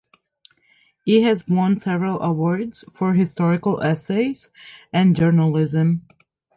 [1.05, 4.49] He has won several awards for historical essays
[4.91, 6.07] and journalism.